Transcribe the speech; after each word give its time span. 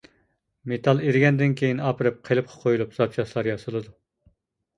مېتال 0.71 1.03
ئېرىگەندىن 1.03 1.53
كېيىن 1.59 1.81
ئاپىرىپ 1.89 2.17
قېلىپقا 2.31 2.59
قويۇلۇپ، 2.65 2.97
زاپچاسلار 2.97 3.53
ياسىلىدۇ. 3.53 3.95